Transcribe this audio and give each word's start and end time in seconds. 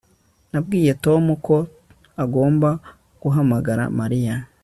Nabwiye 0.51 0.91
Tom 1.03 1.23
ko 1.45 1.57
agomba 2.23 2.69
guhamagara 3.21 3.83
Mariya 3.99 4.35